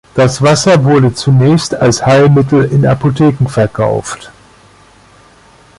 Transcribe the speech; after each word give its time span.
Das 0.15 0.41
Wasser 0.41 0.83
wurde 0.83 1.13
zunächst 1.13 1.75
als 1.75 2.03
Heilmittel 2.03 2.63
in 2.63 2.87
Apotheken 2.87 3.47
verkauft. 3.47 4.31